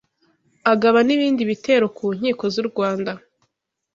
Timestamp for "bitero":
1.51-1.85